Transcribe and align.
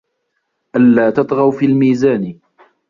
أَلّا 0.75 1.09
تَطغَوا 1.09 1.51
فِي 1.51 1.65
الميزانِ 1.65 2.39